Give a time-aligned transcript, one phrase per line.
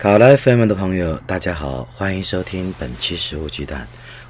[0.00, 3.82] 考拉 FM 的朋友，大家好，欢迎收听本期《食物鸡蛋》，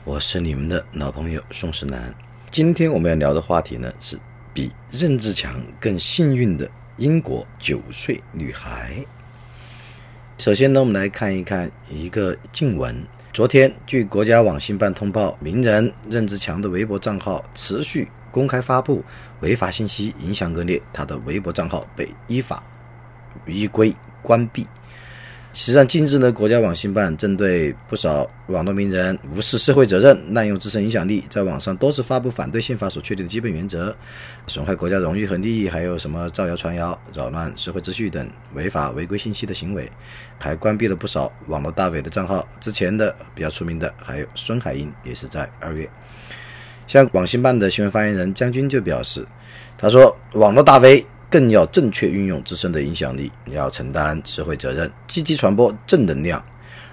[0.03, 2.13] 我是你们的老朋友宋世南。
[2.51, 4.19] 今天我们要聊的话题呢，是
[4.53, 8.97] 比任志强更幸运的英国九岁女孩。
[10.39, 13.07] 首先呢，我们来看一看一个静文。
[13.33, 19.05] 昨天，据国家网信办通报，名人任志强的微博账号持续公开发布
[19.39, 22.61] 违法信息，影响恶劣，他的微博账号被依法
[23.47, 24.67] 依规关闭。
[25.53, 33.93] 实际上，近日呢，国家网信办针对不少网络名人无视社会责任、滥用自身影响力，在网上多次发布反对宪法所确定的基本原则，
[34.47, 39.91] 损害国家荣誉和利益，还有什么造谣传谣、扰乱社会秩序等违法违规信息的行为，
[40.39, 42.47] 还关闭了不少网络大 V 的账号。
[42.61, 45.91] 之前的比较出名的还有孙海英，也是在二月。
[46.87, 49.27] 像网信办的新闻发言人江军就表示，
[49.77, 51.05] 他说网络大 V。
[51.31, 56.45] 更要正确运用自身的影响力，你要承担社会责任，积极传播正能量。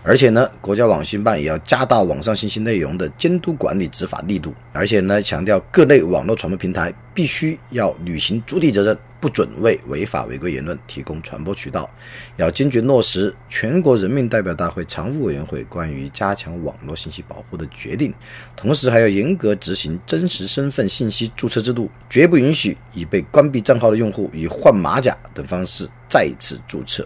[0.07, 4.53] 而且呢，国家网信办也要加大网上信息内容的监督管理、执法力度。
[4.71, 11.89] 而且呢，强调各类网络传播平台必须要履行主体责任，不准为违法违规言论提供传播渠道。
[12.37, 18.13] 要坚决落实全国人民代表大会常务委员会关于加强网络信息保护的决定，
[18.55, 27.05] 同时还要严格执行真实身份信息注册制度，绝不允许已被关闭账号的用户以换马甲等方式再次注册。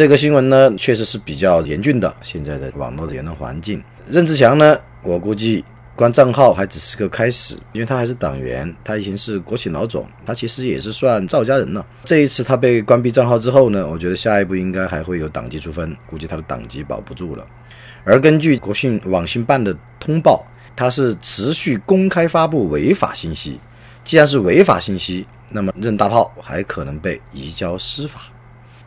[0.00, 2.10] 这个新闻呢，确实是比较严峻的。
[2.22, 5.62] 现在的网络的言论环境，任志强呢，我估计
[5.94, 11.84] 关账号还只是个开始，因为他还是党员，他以前是国企老总，他其实也是算赵家人了。
[12.02, 17.46] 这一次他被关闭账号之后呢，我觉得下一步应该还会有党纪处分，估计他的党籍保不住了。
[18.02, 20.42] 而根据国信网信办的通报，
[20.74, 23.60] 他是持续公开发布违法信息，
[24.02, 28.22] 既然是违法信息，那么任大炮还可能被移交司法。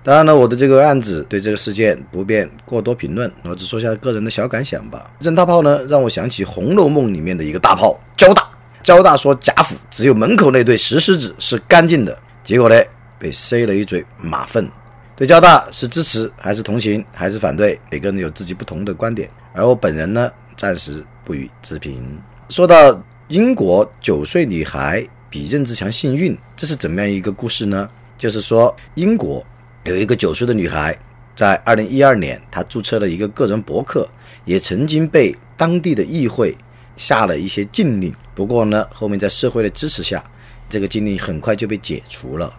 [0.04, 5.10] 当然了，我的这个案子对这个事件不便过多评论，我只说下个人的小感想吧。
[5.20, 8.46] 任大炮呢，让我想起《红楼梦》里面的一个大炮焦大。
[8.84, 12.76] 焦大说贾府只有门口那对石狮子是干净的，结果呢
[13.18, 14.70] 被塞了一嘴马粪。
[15.16, 17.80] 对焦大是支持还是同情还是反对？
[17.90, 22.22] 每个人有自己不同的观点，而我本人呢，暂时不予置评。
[22.50, 27.90] 说到英国九岁女孩比任志强幸运，这是怎么样一个故事呢？
[28.18, 29.42] 就是说英国。
[29.84, 30.98] 有一个九岁的女孩，
[31.36, 34.08] 在二零一二年，她注册了一个个人博客，
[34.46, 36.56] 也曾经被当地的议会
[36.96, 38.14] 下了一些禁令。
[38.34, 40.24] 不过呢，后面在社会的支持下，
[40.70, 42.54] 这个禁令很快就被解除了。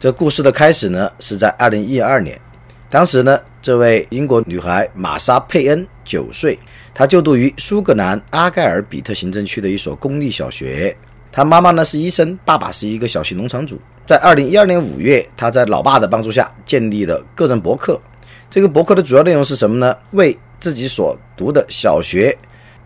[0.00, 2.40] 这故事的开始呢，是在二零一二年，
[2.88, 6.58] 当时呢，这位英国女孩玛莎·佩恩九岁，
[6.94, 10.96] 她就读于苏格兰阿盖尔比特行政区的一所公立小学。
[11.36, 13.78] 她妈妈呢是医生，爸爸是一个小型农场主。
[14.06, 18.00] 在二零一二年五月，他在老爸的帮助下建立了个人博客。
[18.48, 19.94] 这个博客的主要内容是什么呢？
[20.12, 22.34] 为自己所读的小学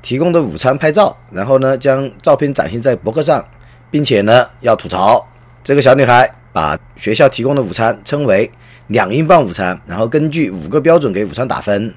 [0.03, 3.47] 提供的午餐拍照，然后呢将照片展现在博客上，
[3.89, 5.25] 并且呢要吐槽。
[5.63, 8.51] 这个小女孩把学校提供的午餐称为
[8.89, 11.95] 两英镑午餐，然后根据五个标准给午餐打分，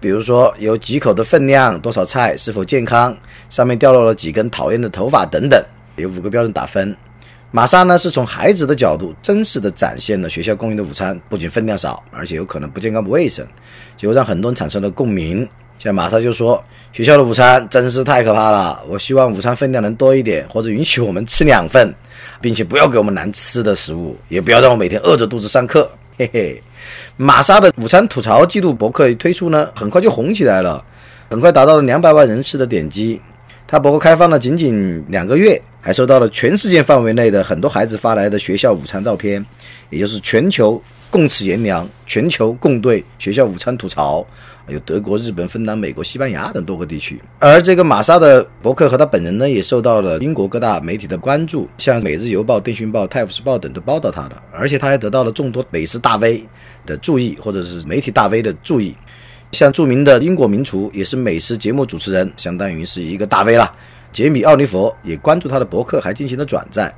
[0.00, 3.14] 比如说有几口的分量、多少菜、是否健康、
[3.50, 5.62] 上面掉落了几根讨厌的头发等等，
[6.00, 6.96] 有五个标准打分。
[7.52, 13.44] 玛莎呢，是从孩子的角度真实的展现了学校供应的午餐不仅分量少，而且有可能不健康不卫生，
[13.96, 15.48] 就让很多人产生了共鸣。
[15.78, 16.62] 像玛莎就说
[16.92, 21.92] ：“学校的午餐真是太可怕了，我希望午餐分量能多一点，或者允许我们吃两份，
[22.40, 26.62] 并且不要给我们难吃的食物，也不要让我每天饿着肚子上课。”嘿嘿，
[27.16, 30.84] 玛莎的午餐吐槽记录博客一推出呢，很快就红起来了，
[31.30, 33.18] 很快达到了两百万人次的点击。
[33.70, 35.62] 他博客开放了仅仅两个月。
[35.82, 39.42] 还收到了全世界范围内的很多孩子发来的学校午餐照片，
[39.88, 40.78] 也就是全球
[41.08, 44.22] 共此炎凉，全球共对学校午餐吐槽，
[44.68, 47.18] 有德国、日本、芬兰、美国、西班牙等多个地区。
[47.38, 56.44] 而这个玛莎的博客和他本人呢，也受到了英国各大媒体的关注，像《每日邮报》、《电讯报》、《泰晤士报》等都报道他的，而且他还得到了众多美食大 V
[56.84, 58.94] 的注意，或者是媒体大 V 的注意，
[59.52, 63.74] 像著名的英国名厨，也是美食节目主持人，相当于是一个大 V 了。
[64.12, 66.94] 杰米·奥尼佛也关注他的博客，还进行了转载。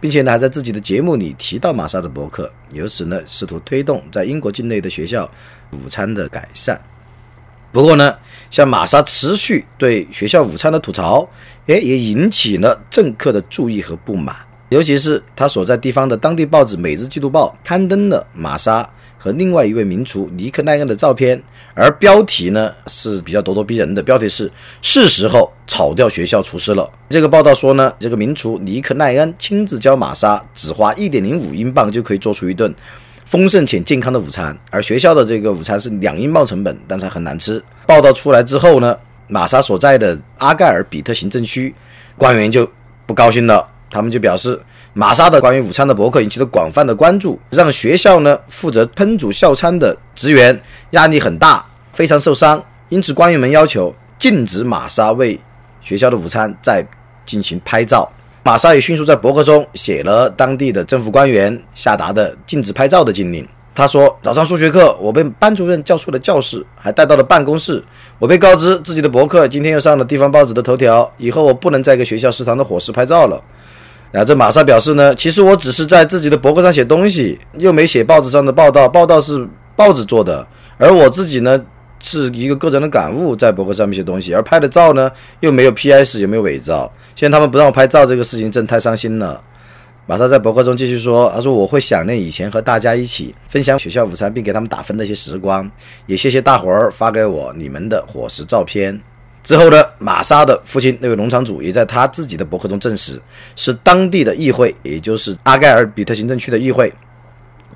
[0.00, 5.30] 并且呢还在自己的节目里提到玛莎的博客，由此呢试图推动在英国境内的学校
[5.70, 6.80] 午餐的改善。
[7.72, 8.14] 不过呢，
[8.50, 11.28] 像玛莎持续对学校午餐的吐槽，
[11.66, 14.34] 哎，也引起了政客的注意和不满。
[14.70, 18.88] 尤其是他所在地方的当地报纸《每日季度报》刊登了玛莎
[19.26, 21.42] 和另外一位名厨尼克奈恩的照片，
[21.74, 24.48] 而标题呢是比较咄咄逼人的，标题是
[24.82, 26.88] “是时候炒掉学校厨师了”。
[27.10, 32.72] 这个报道说呢，这个名厨尼克奈恩亲自教玛莎，只花一点零五英镑就可以做出一顿。
[33.24, 37.60] 丰盛且健康的午餐，而学校的这个午餐是两英镑成本，但是很难吃。
[37.84, 38.96] 报道出来之后呢，
[39.26, 41.74] 玛莎所在的阿盖尔比特行政区
[42.16, 42.70] 官员就
[43.04, 44.56] 不高兴了，他们就表示，
[44.98, 50.58] 玛莎的关于午餐的博客引起了广泛的关注，让学校呢负责烹煮校餐的职员
[50.92, 51.62] 压力很大，
[51.92, 52.64] 非常受伤。
[52.88, 55.38] 因此，官员们要求禁止玛莎为
[55.82, 56.82] 学校的午餐再
[57.26, 58.10] 进行拍照。
[58.42, 63.46] 玛莎也迅速在博客中写了当地的政府官员下达的禁止拍照的禁令。
[63.74, 67.84] 他说：“早上数学课，我被班主任叫出了教室，还带到了办公室。
[68.18, 73.38] 我被告知自己的博客今天又上了地方报纸的头条，以后我不能再给学校食堂的伙食拍照了。”
[74.12, 80.46] 然后这玛莎表示呢：“其实我只是在自己的博客上写东西，又没写报纸上的报道，报道是报纸做的，
[80.78, 81.60] 而我自己呢
[82.00, 85.10] 是一个个人的感悟，在博客上面写东西，而拍的照呢
[85.40, 89.42] 又没有 PS，也没有伪造。”现在他们不让我拍照，这个事情真太伤心了。
[90.06, 95.68] 马莎在博客中继续说：“他说我会想念以前和大家一起分享学校午餐并给他们打分的一些时光，
[96.06, 98.98] 也谢谢大伙儿发给我你们的伙食照片。”
[99.46, 103.18] 之后呢，玛莎的父亲那位农场主也在他自己的博客中证实，
[103.54, 106.92] 是当地的议会，也就是阿盖尔比特行政区的议会，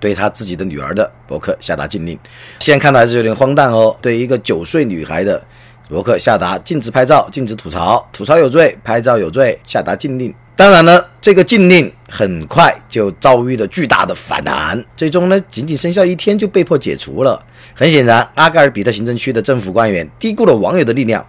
[0.00, 2.18] 对他自己的女儿的博客下达禁令。
[2.58, 5.40] 现在看来还是有点荒诞哦，对一个九岁女孩的。
[5.88, 10.32] 博客下达禁止拍照、禁止吐槽，吐槽有罪，拍照有罪，下达禁令。
[10.54, 17.44] 当然呢，这个禁令很快就遭遇了巨大的反弹，最终呢，仅仅生效一天就被迫解除了。
[17.74, 21.26] 很显然，阿盖尔比特行政区的政府官员低估了网友的力量。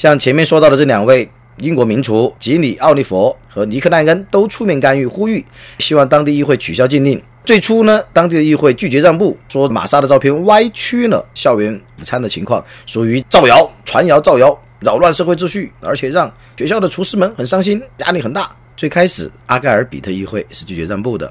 [0.00, 5.44] 像前面说到的这两位英国名厨吉里奥利佛和尼克奈恩都出面干预，呼吁
[5.78, 7.22] 希望当地议会取消禁令。
[7.44, 18.50] 最初呢，当地的议会拒绝让步，说玛莎的照片歪曲了校园午餐的情况，属于造谣、传谣、造谣，扰乱社会秩序，而且让学校的厨师们很伤心，压力很大。
[18.78, 21.30] 最开始，阿盖尔比特议会是拒绝让步的。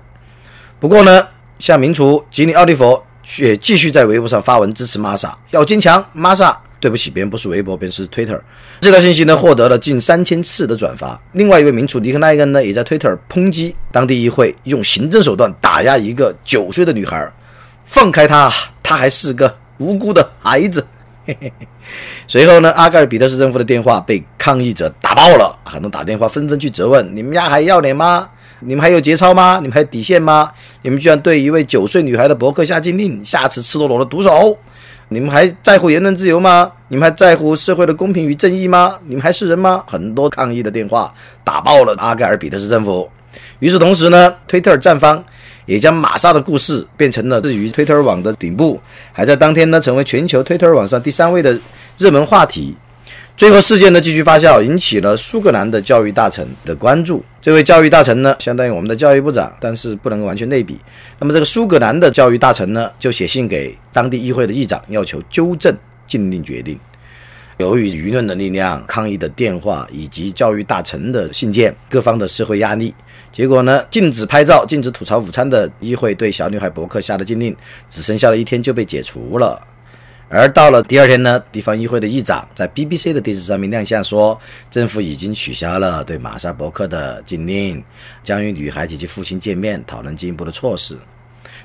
[0.80, 1.28] 不过呢，
[1.58, 6.56] 像名厨吉尼奥利佛却继续在微博上发文支持玛莎，要坚强，玛莎。
[6.80, 8.40] 对不起，别人不是微博，别人是 Twitter。
[8.80, 11.20] 这条信息呢，获得了近三千次的转发。
[11.34, 17.32] 另外一位名厨尼克奈根呢，也在 Twitter 抨击当地议会用行政手段打压一个九岁的女孩，
[17.86, 20.86] 放开她，她还是个无辜的孩子。
[21.26, 21.68] 嘿嘿嘿。
[22.28, 28.30] 随后呢，阿盖尔比特市政府的电话被抗议者打爆了，很多打电话纷纷去责问：你们家还要脸吗？
[28.62, 29.60] 你们还有节操吗？
[29.62, 30.52] 你们还有底线吗？
[30.82, 34.58] 你们居然对一位九岁女孩的博客下禁令，下次赤裸裸的毒手！
[35.12, 36.72] 你们还在乎言论自由吗？
[36.88, 38.96] 你们还在乎社会的公平与正义吗？
[39.08, 39.84] 你们还是人吗？
[39.88, 41.12] 很多抗议的电话
[41.44, 43.10] 打爆了阿盖尔比的市政府。
[43.58, 45.24] 与此同时呢，推特站方
[45.66, 48.80] 也将玛莎的故事变成了置于推特网的顶部，
[49.12, 51.58] 还在当天呢成为全球推特网上第三位的
[51.98, 52.76] 热门话题。
[53.40, 57.24] 最后事件的继续发酵，引起了苏格兰的教育大臣的关注。
[57.42, 60.78] 这位教育大臣呢，相当于我们的教育部长，但是不能完全类比。
[61.20, 65.74] 那么这个苏格兰的教育大臣呢，就写信给当地议会的议长，要求纠正
[66.06, 66.78] 禁令决定。
[67.60, 72.94] 由于舆论的力量、抗议的电话以及教育大臣的信件，各方的社会压力，
[73.32, 77.56] 结果呢，禁止拍照、禁止吐槽午餐的议会对小女孩博客下的禁令，
[77.90, 79.58] 只剩下了一天就被解除了。
[80.32, 87.84] 而到了第二天呢，地方议会的议长在 BBC 的电视上面亮相，说政府已经取消了对玛莎伯克的禁令，
[88.22, 90.96] 将与女孩及其父亲见面，讨论进一步的措施。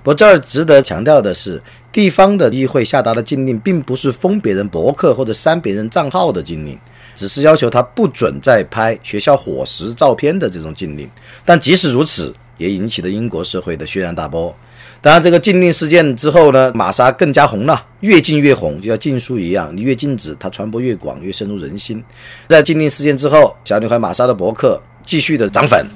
[0.02, 6.78] 不过这儿值得强调的是，地方的议会下达的禁令，并不是封别人博客或者删别人账号的禁令，
[7.14, 11.06] 只是要求他不准再拍学校伙食照片的这种禁令。
[11.44, 14.56] 但即使如此，也引起了英国社会的轩然大波。
[15.04, 22.02] 当然，这个禁令事件之后呢，玛莎更加红了，越禁越红，就像禁书一样，你越禁止，它传播越广，越深入人心。
[22.48, 25.86] 在禁令事件之后，小女孩玛莎的博客继续的涨粉，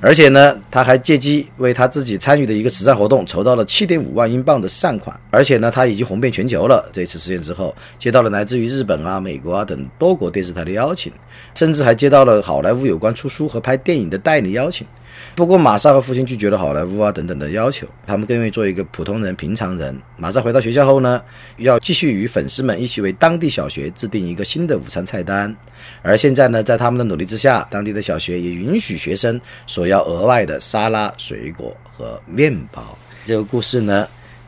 [0.00, 6.88] 而且呢，她还借机为她自己参与的一个慈善活动筹到了七点五万英镑的善款，而且呢，她已经红遍全球了。
[6.92, 11.12] 这次事件之后，接到了来自于日本啊、美国啊等多国电视台的邀请，
[11.56, 14.86] 甚至还接到了好莱坞有关出书和拍电影的代理邀请。
[15.36, 19.96] 不过玛莎和父亲拒绝了好莱坞啊等等的要求，他们更愿意做一个普通人、平常人。
[20.16, 21.20] 玛莎回到学校后呢，
[21.56, 25.54] 要继续与粉丝们一起为当地小学制定一个新的午餐菜单。
[26.02, 32.96] 而现在呢，在他们的努力之下，当地的小学也允许学生索要额外的沙拉、水果和面包。
[33.24, 34.06] 这个故事呢，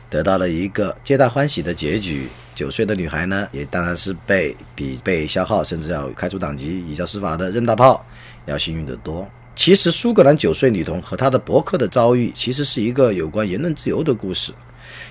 [0.09, 2.27] 得到了一个皆大欢喜的结局。
[2.55, 8.03] 九岁的女孩呢，也当然是被比被消耗甚至要开除党籍、移交司法的任大炮
[8.45, 9.27] 要幸运得多。
[9.57, 14.53] 其实，苏格兰九岁女童和她的博客的遭遇，其实是一个有关言论自由的故事。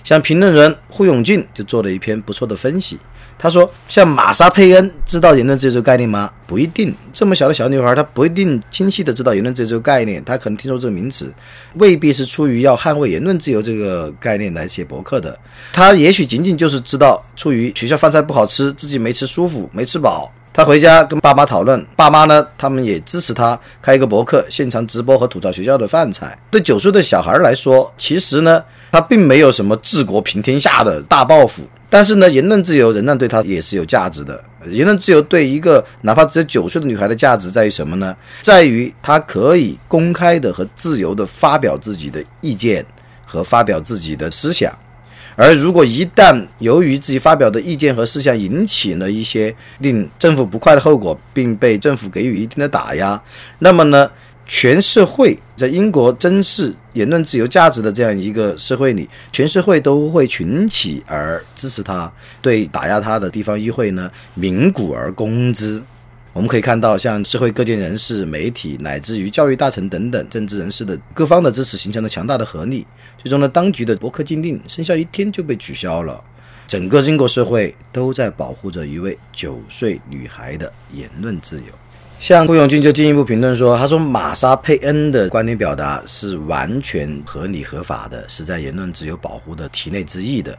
[0.05, 2.97] 像评论人胡永俊就做了一篇不错的分析。
[3.37, 6.33] 他说：“像玛莎·佩恩知道言论自由这个概念吗？
[6.47, 6.95] 不一定。
[7.13, 10.25] 这么小的小女孩，她不一定清晰的知道言论自由这个概念。
[10.25, 11.35] 她可能听说这个名词，
[11.75, 15.37] 未必是出于要捍卫言论自由这个概念来写博客的。
[15.73, 26.37] 她也许仅仅就是知道，出于学校饭菜不好吃，自己没吃舒服，没吃饱。”他回家跟爸妈讨论，爸妈呢，他们也支持他开一个博客，现场直播和吐槽学校的饭菜。
[26.51, 34.43] 对九岁的小孩来说，其实呢，他并没有什么治国平天下的大抱负，但是呢，言论自由仍然对他也是有价值的。
[34.71, 38.17] 言论自由对一个哪怕只有九岁的女孩的价值在于什么呢？
[38.41, 42.83] 在于她可以公开的和自由的发表自己的意见
[43.27, 44.75] 和发表自己的思想。
[45.37, 53.21] 而如果一旦由于自己发表的意见和事项引起了一些令政府不快的后果，并被政府给予一定的打压，
[53.59, 54.11] 那么呢，
[54.47, 65.83] 全社会在英国珍视言论自由价值的这样一个社会里，全社会都会群起而支持他，对打压他的地方议会呢，鸣鼓而攻之。
[66.37, 72.87] 我们可以看到，像社会各界人士、媒体，乃至于教育大臣等等政治人士的各方的支持，形成了强大的合力。
[73.17, 76.23] 最终呢，当局的博客禁令生效一天就被取消了。
[76.69, 81.73] 整个英国社会都在保护着一位九岁女孩的言论自由。
[82.21, 90.57] 像顾永军就进一步评论说：“他说玛莎佩恩的观点表达是完全合理合法的，是在言论自由保护的体内之意的。”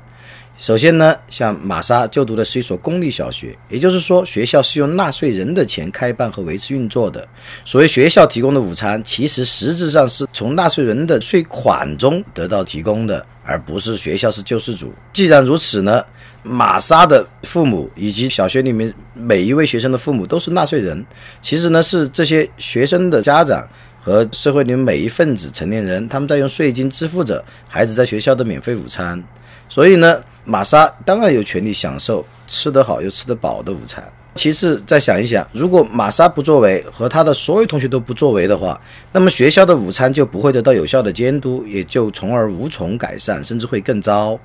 [0.57, 7.27] 首先呢，像玛莎就读的是一所公立小学，也就是说，学校是用纳税人的钱开办和维持运作的。
[7.63, 14.91] 所谓学校提供的午餐，其实实质上是从纳税人的税款中得到提供的，而不是学校是救世主。
[15.13, 16.03] 既然如此呢，
[16.41, 21.05] 玛莎的父母以及小学里面每一位学生的父母都是纳税人，
[21.39, 23.63] 其实呢是这些学生的家长
[24.01, 29.23] 和社会里面每一份子成年人，他们在用税金支付着孩子在学校的免费午餐。
[29.69, 30.19] 所以呢。
[30.47, 34.01] 玛莎当然有权利享受吃得好又吃得饱的午餐。
[34.35, 38.79] 其次，再想一想，如果玛莎不作为和他的所有同学都不作为的话，
[39.11, 44.39] 那么学校的午餐就不会得到有效的监督，也就从而无从改善，甚至会更糟。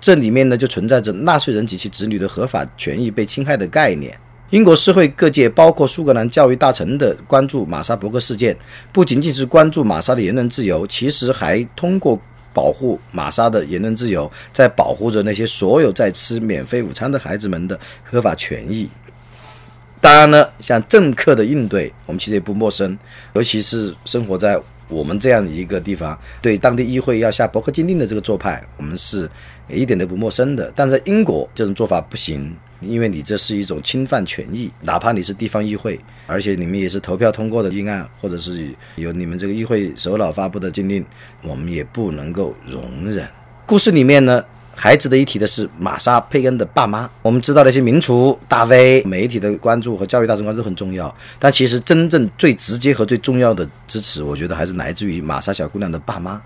[0.00, 4.16] 这里面呢，就存在着纳税人及其子女的合法权益被侵害的概念。
[4.50, 8.56] 英国社会各界，包括苏格兰教育大臣的关注玛莎伯格事件，
[8.92, 12.20] 不仅仅是关注玛莎的言论自由，其实还通过。
[12.52, 18.88] 保护玛莎的言论自由，在保护着那些所有在吃免费午餐的孩子们的合法权益。
[20.00, 22.96] 当然呢，像政客的应对，我们其实也不陌生，
[23.32, 29.28] 尤其是生活在我们这样一个地方，对当地议会要下博客禁令的这个做派，我们是
[29.68, 30.72] 一点都不陌生的。
[30.76, 32.56] 但在英国，这种做法不行。
[32.80, 41.04] 因为你这是一种侵犯权益，哪怕你是地方议会，而且你们也是投票通过的议案，或者是由你们这个议会首脑发布的禁令，
[41.42, 43.26] 我们也不能够容忍。
[43.66, 44.44] 故事里面呢，
[44.74, 47.10] 还值得一提的是玛莎·佩恩的爸妈。
[47.20, 56.40] 我们知道那些名厨、大 V、媒体的关注和教育大众关注很重要，但其实真正最直接和最重要的支持，我觉得还是来自于玛莎小姑娘的爸妈。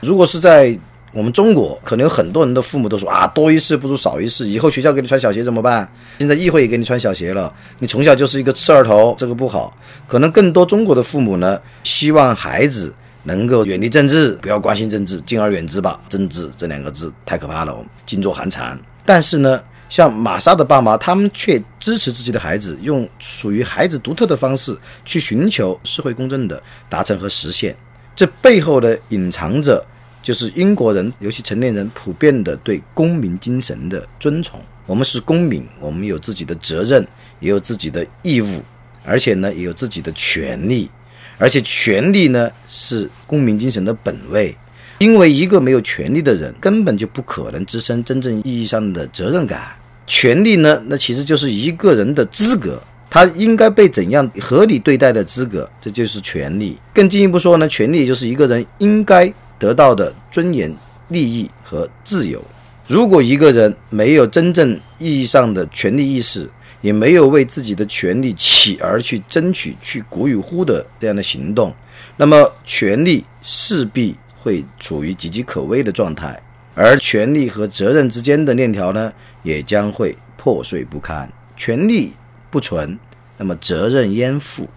[0.00, 0.76] 如果是在
[1.14, 4.48] 我们中国可能有很多人的父母都说啊，多一事不如少一事。
[4.48, 5.88] 以后学校给你穿小鞋怎么办？
[6.18, 9.72] 现在议会也给你穿小鞋了，你从小就是一个刺儿头，这个不好。
[10.08, 12.92] 可能更多中国的父母呢，希望孩子
[13.22, 16.00] 能够远离政治，不要关心政治，敬而远之吧。
[16.08, 18.76] 政治这两个字太可怕了，我们噤若寒蝉。
[19.06, 27.76] 但是呢，像玛莎的爸妈，他们却支持自己的孩子，用属于孩子独特的方式去寻求社会公正的达成和实现。
[28.16, 29.80] 这背后的，隐藏着。
[30.24, 34.58] 就是英国人，尤其成年人，普遍的对公民精神的尊崇。
[34.86, 37.06] 我们是公民，我们有自己的责任，
[37.40, 38.62] 也有自己的义务，
[39.04, 40.90] 而且呢，也有自己的权利。
[41.36, 44.56] 而且权利呢，是公民精神的本位。
[44.96, 49.60] 因为一个没有权利的人，根本就不可能滋生真正意义上的责任感。
[50.06, 56.78] 权利呢，那其实就是一个人的资格，他应该被怎样合理对待的资格，这就是权利。
[56.94, 59.30] 更进一步说呢，权利就是一个人应该。
[59.58, 60.74] 得到的尊严、
[61.08, 62.42] 利益和自由。
[62.86, 66.48] 如果一个人没有真正意义上的权利意识，
[66.82, 71.74] 也没有为自己的权利起而去争取、去鼓与呼的这样的行动，
[72.16, 76.38] 那么权力势必会处于岌岌可危的状态，
[76.74, 79.10] 而权力和责任之间的链条呢，
[79.42, 81.26] 也将会破碎不堪。
[81.56, 82.12] 权力
[82.50, 82.98] 不存，
[83.38, 84.68] 那么责任焉附？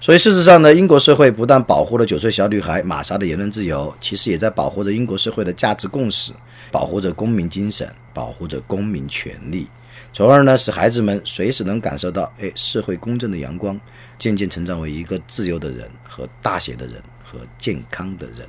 [0.00, 6.32] 所以，事实上呢，英国社会不但保护了九岁小女孩玛莎的言论自由，其实也在保护着英国社会的价值共识，
[6.70, 9.66] 保护着公民精神，保护着公民权利，
[10.12, 13.78] 从而呢，使孩子们随时能感受到，哎，社会公正的阳光，
[14.20, 18.46] 渐渐成长为一个自由的人和大写的人和健康的人，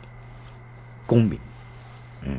[1.08, 1.40] 公民。
[2.22, 2.38] 嗯，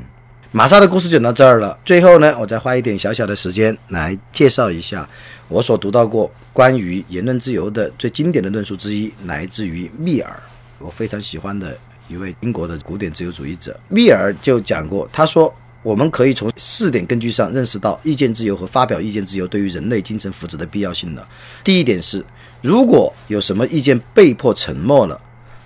[0.52, 1.78] 玛莎的故事讲到这儿了。
[1.84, 5.08] 最后呢，我再花一点小小的时间来介绍一下。
[5.46, 10.42] 我所读到过关于言论自由的最经典的论述之一，来自于密尔，
[10.80, 11.76] 我非常喜欢的
[12.08, 13.78] 一位英国的古典自由主义者。
[13.88, 15.54] 密尔就讲过，他说
[15.84, 21.24] 我们可以从四点根据上认识到意见自由和发表意见自由对于人类精神福祉的必要性的。
[21.62, 22.24] 第一点是，
[22.60, 25.20] 如果有什么意见被迫沉默了，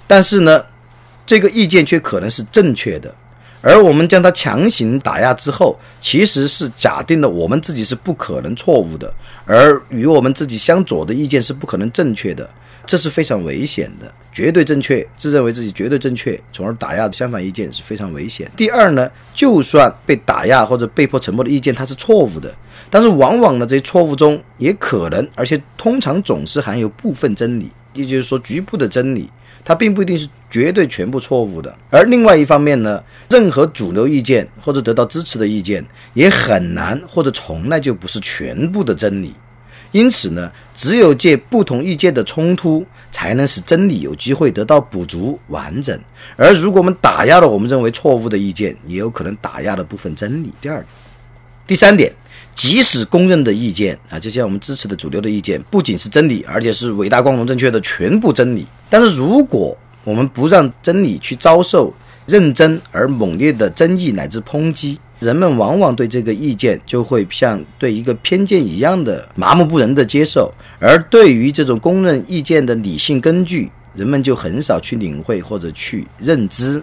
[0.06, 0.62] 但是呢，
[1.24, 3.14] 这个意见却可能是正确的。
[3.64, 9.10] 而我们将它强行打压之后，其实是假定了我们自己是不可能错误的，
[9.46, 12.48] 而与我们自己相左的意见是不可能正确的，
[12.84, 14.12] 这是非常危险的。
[14.30, 18.50] 绝对正确，自认为自己绝对正确，从而打压的相反意见是非常危险。
[18.54, 22.54] 第二呢，就算被打压或者被迫沉默的意见它是错误的，
[22.90, 29.30] 但是往往呢这些错误中也可能，而且通常总是含有部分真理，也就是说局部的真理。
[29.64, 39.34] 它并不一定是绝对全部错误的，而另外一方面呢，任何主流意见或者得到支持的意见也很难或者从来就不是全部的真理。
[39.92, 45.98] 因此呢，只有借不同意见的冲突，才能使真理有机会得到补足完整。
[46.36, 50.52] 而如果我们打压了我们认为错误的意见，也有可能打压了部分真理。
[50.60, 50.84] 第二，
[51.66, 52.12] 第三点。
[52.54, 58.66] 即使公认的意见啊，就像我们支持的主流的意见，不仅是真理，而且是伟大、光荣、正确的全部真理。
[58.88, 61.92] 但是，如果我们不让真理去遭受
[62.26, 76.82] 认真而猛烈的争议乃至抨击，人们往往对这个意见就会像对一个偏见一样的麻木不仁的接受，而对于这种公认意见的理性根据，人们就很少去领会或者去认知。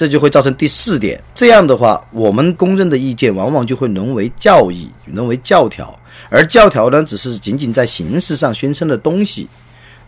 [0.00, 5.94] 这就会造成第四点，这样的话，我们公认的意见往往就会沦为教义，沦为教条，
[6.30, 9.46] 而教条呢，只是仅仅在形式上宣称的东西，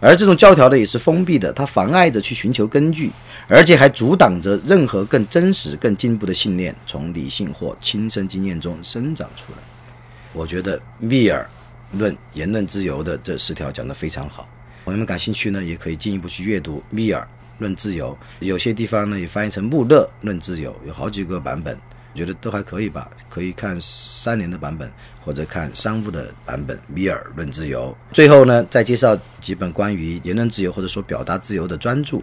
[0.01, 3.11] 而这种教条呢，也是封闭的，它妨碍着去寻求根据，
[3.49, 9.59] 而且还阻挡着任何更真实、更进步的信念从理性或亲身经验中生长出来。
[10.33, 11.47] 我觉得密尔
[11.99, 14.49] 论言论自由的这十条讲得非常好，
[14.87, 17.29] 朋友们感兴趣呢，也可以进一步去阅读密尔。
[17.59, 21.79] 论自由，有些地方呢也翻译成穆勒论自由，有好几个版本，
[22.13, 23.11] 我觉得都还可以吧。
[23.29, 24.91] 可以看三联的版本，
[25.25, 26.79] 或者看商务的版本。
[26.87, 27.97] 米尔论自由。
[28.13, 32.21] 最后呢，再介绍几本关于言论自由或者说表达自由的专著。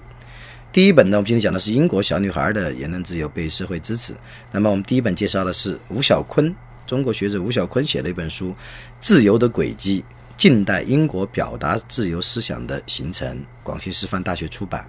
[0.71, 4.13] 第一本呢，我们今天讲的是英国小女孩的言论自由被社会支持。
[4.51, 6.53] 那么我们第一本介绍的是吴小坤，
[6.85, 8.49] 中国学者吴小坤写的一本书
[8.99, 10.05] 《自由的轨迹：
[10.37, 14.87] 近代英国表达自由思想的形成》，广西师范大学出版。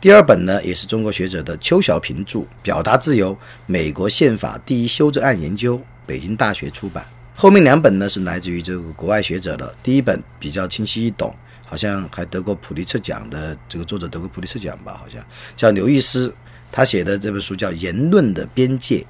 [0.00, 7.04] 第二本呢，也是中国学者的邱小平著《表达自由：美国宪法第一修正案研究》，北京大学出版。
[7.34, 9.74] 后面两本呢，是来自于这个国外学者的。
[9.82, 11.34] 第一本比较清晰易懂，
[11.64, 14.96] 好像还得过普利策奖的这个作者得过普利策奖吧？
[15.02, 15.20] 好像
[15.56, 16.32] 叫刘易斯，
[16.70, 19.04] 他写的这本书叫《言论的边界：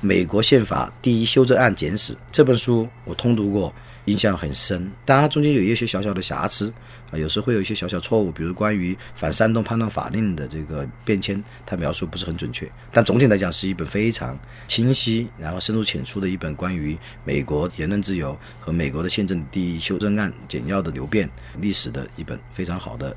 [0.00, 2.12] 美国宪法第一修正案简史》。
[2.30, 3.74] 这本书我通读过，
[4.10, 6.72] 印象很深，但它中间有一些小小的瑕疵。
[7.10, 12.70] 啊，有时候会有一些小小错误，比如关于反煽动判断法令的这个变迁，它描述不是很准确。
[12.92, 23.16] 但总体来讲，是一本非常清晰，然后深入浅出的一本关于美国言论自由和美国的宪政第一修正案简要的流变历史的一本非常好的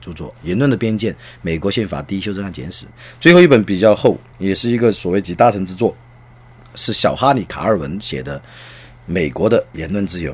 [0.00, 0.34] 著作。
[0.42, 2.84] 言论的边界：美国宪法第一修正案简史。
[3.20, 5.96] 最后一本比较厚，也是一个所谓集大成之作，
[6.74, 8.40] 是小哈里卡尔文写的
[9.10, 10.32] 《美国的言论自由》，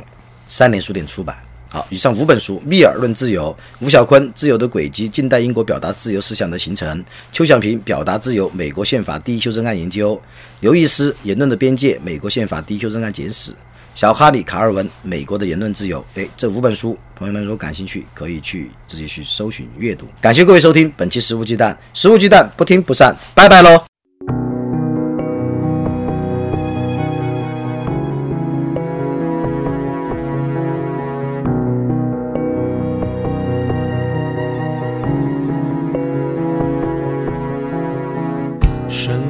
[0.49, 1.35] 三联书店出版。
[1.71, 6.99] 好，以上五本书：密尔论自由、吴小坤《自由的轨迹：近代英国表达自由思想的形成》、
[7.33, 10.15] 邱小平《表达自由：美国宪法第一修正案研究》、
[10.61, 13.53] 刘易斯《言论的边界：美国宪法第一修正案简史》、
[13.95, 16.01] 小哈里·卡尔文《美国的言论自由》。
[16.15, 20.07] 哎，这五本书，朋友们如果感兴趣，可以去自己去搜寻阅读。
[20.21, 23.96] 感谢各位收听本期《食物鸡蛋》，食物鸡蛋不听不散，拜拜喽。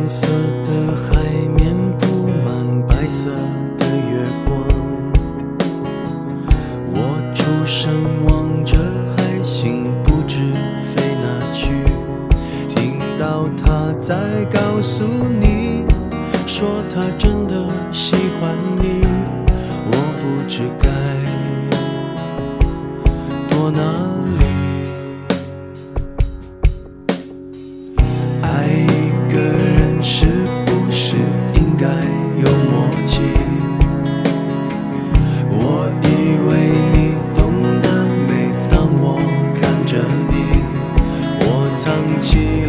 [0.08, 0.26] 色
[0.64, 1.20] 的海
[1.56, 3.28] 面布满白色
[3.76, 4.54] 的月光，
[6.92, 6.96] 我
[7.34, 7.90] 出神
[8.24, 8.76] 望着
[9.16, 10.52] 海星，不知
[10.94, 11.72] 飞哪去。
[12.68, 15.04] 听到他在告诉
[15.40, 15.84] 你，
[16.46, 19.04] 说他真的喜欢你，
[19.90, 20.95] 我不知该。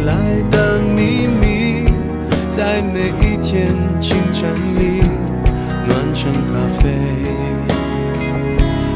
[0.08, 1.84] 爱的秘密
[2.50, 3.68] 在每一天
[4.00, 5.02] 清晨里
[5.86, 6.48] 暖成咖
[6.80, 6.88] 啡。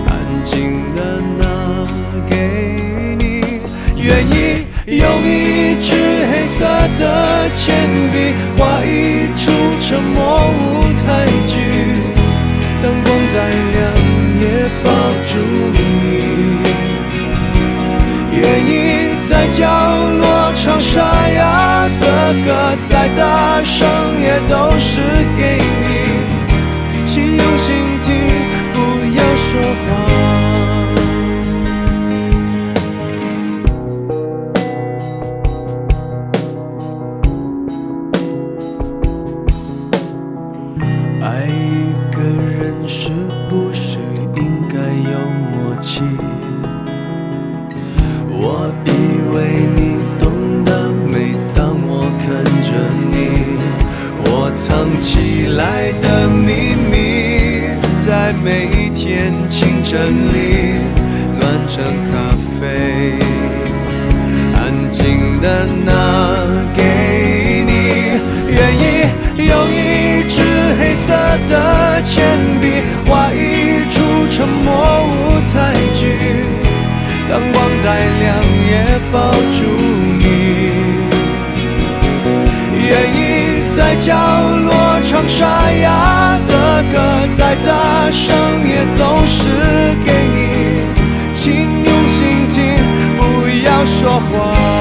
[0.07, 1.44] 安静的拿
[2.27, 3.61] 给你
[3.98, 5.92] 愿意用一支
[6.33, 6.64] 黑色
[6.98, 11.59] 的铅笔画一出沉默舞台剧
[12.83, 13.81] 灯光再亮
[14.40, 14.44] 也
[14.83, 14.90] 抱
[15.27, 15.38] 住
[15.72, 16.03] 你。
[18.35, 20.02] 愿意在角
[20.92, 21.00] 沙
[21.31, 23.88] 哑的歌，再大声
[24.20, 25.00] 也都是
[25.38, 25.87] 给你，
[27.07, 27.82] 请用心
[88.12, 88.37] 大声
[88.68, 89.38] 也都是
[90.05, 90.83] 给你，
[91.33, 91.51] 请
[91.83, 92.77] 用心听，
[93.16, 94.72] 不要说谎。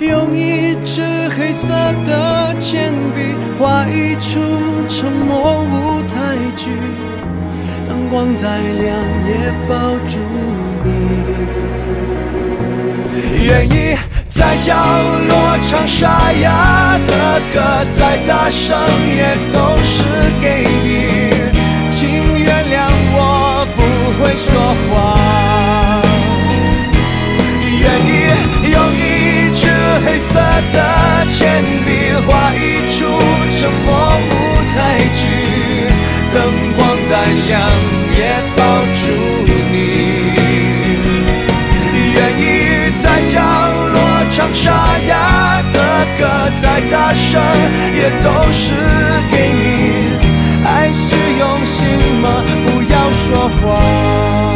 [0.00, 1.02] 用一支
[1.36, 1.68] 黑色
[2.06, 4.40] 的铅笔画一出
[4.88, 6.70] 沉默舞台剧，
[7.86, 8.96] 灯光再亮
[9.28, 9.74] 也抱
[10.08, 10.18] 住
[10.84, 10.88] 你。
[13.44, 13.94] 愿意
[14.26, 14.74] 在角
[15.28, 17.60] 落唱沙哑的歌，
[17.90, 18.74] 再大声
[19.06, 20.02] 也都是
[20.40, 20.88] 给你。
[21.90, 21.98] 请
[22.42, 23.18] 原谅我
[23.76, 23.78] 不
[24.16, 24.48] 会说
[24.88, 24.90] 话。
[27.82, 28.08] 愿意
[28.72, 29.04] 用一
[30.04, 30.40] 黑色
[30.72, 31.88] 的铅笔
[32.26, 33.04] 画一出
[33.58, 33.88] 沉默
[34.28, 34.30] 舞
[34.72, 35.20] 台剧，
[36.32, 36.36] 灯
[36.74, 37.10] 光再
[37.46, 37.48] 亮
[38.16, 38.18] 也
[38.56, 38.60] 抱
[38.96, 39.02] 住
[39.72, 39.74] 你。
[42.14, 42.42] 愿意
[43.02, 43.34] 在角
[43.92, 43.96] 落
[44.30, 45.76] 唱沙哑的
[46.18, 46.20] 歌，
[46.60, 47.40] 再大声
[47.94, 48.62] 也都是
[49.30, 49.64] 给你。
[50.64, 51.78] 爱是用心
[52.20, 52.44] 吗？
[52.66, 54.49] 不要说谎。